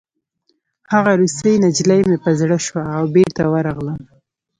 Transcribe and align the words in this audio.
هغه 0.93 1.11
روسۍ 1.21 1.53
نجلۍ 1.63 2.01
مې 2.07 2.17
په 2.23 2.29
زړه 2.39 2.57
شوه 2.65 2.83
او 2.97 3.03
بېرته 3.15 3.43
ورغلم 3.53 4.01